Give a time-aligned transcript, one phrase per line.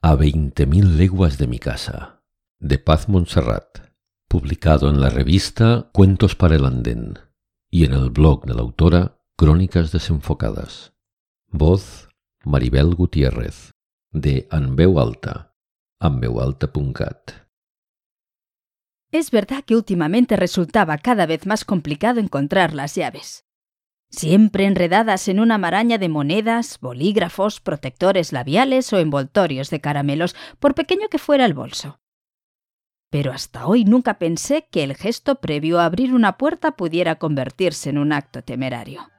[0.00, 2.22] A veinte mil leguas de mi casa,
[2.60, 3.80] de Paz Montserrat,
[4.28, 7.18] publicado en la revista Cuentos para el Andén
[7.68, 10.94] y en el blog de la autora Crónicas desenfocadas.
[11.48, 12.10] Voz
[12.44, 13.72] Maribel Gutiérrez,
[14.12, 15.56] de Anveu Alta,
[15.98, 17.32] anveualta.cat.
[19.10, 23.47] Es verdad que últimamente resultaba cada vez más complicado encontrar las llaves.
[24.10, 30.74] Siempre enredadas en una maraña de monedas, bolígrafos, protectores labiales o envoltorios de caramelos, por
[30.74, 32.00] pequeño que fuera el bolso.
[33.10, 37.90] Pero hasta hoy nunca pensé que el gesto previo a abrir una puerta pudiera convertirse
[37.90, 39.10] en un acto temerario.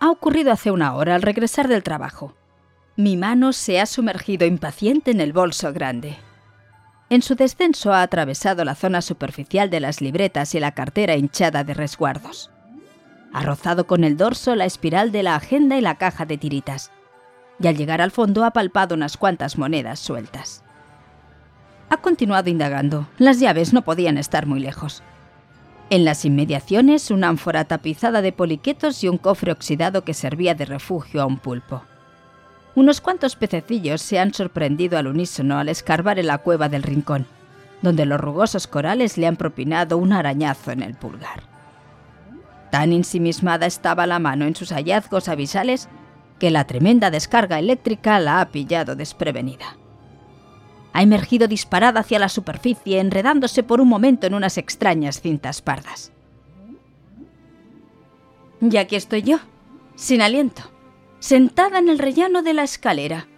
[0.00, 2.34] Ha ocurrido hace una hora al regresar del trabajo.
[2.96, 6.16] Mi mano se ha sumergido impaciente en el bolso grande.
[7.10, 11.64] En su descenso ha atravesado la zona superficial de las libretas y la cartera hinchada
[11.64, 12.50] de resguardos.
[13.32, 16.92] Ha rozado con el dorso la espiral de la agenda y la caja de tiritas.
[17.58, 20.62] Y al llegar al fondo ha palpado unas cuantas monedas sueltas.
[21.88, 23.08] Ha continuado indagando.
[23.18, 25.02] Las llaves no podían estar muy lejos.
[25.90, 30.64] En las inmediaciones, una ánfora tapizada de poliquetos y un cofre oxidado que servía de
[30.64, 31.82] refugio a un pulpo.
[32.74, 37.26] Unos cuantos pececillos se han sorprendido al unísono al escarbar en la cueva del rincón,
[37.82, 41.42] donde los rugosos corales le han propinado un arañazo en el pulgar.
[42.70, 45.88] Tan ensimismada estaba la mano en sus hallazgos avisales
[46.38, 49.76] que la tremenda descarga eléctrica la ha pillado desprevenida.
[50.92, 56.12] Ha emergido disparada hacia la superficie, enredándose por un momento en unas extrañas cintas pardas.
[58.60, 59.38] Y aquí estoy yo,
[59.96, 60.62] sin aliento,
[61.20, 63.28] sentada en el rellano de la escalera,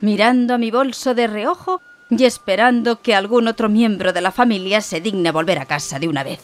[0.00, 4.80] mirando a mi bolso de reojo y esperando que algún otro miembro de la familia
[4.80, 6.40] se digne volver a casa de una vez.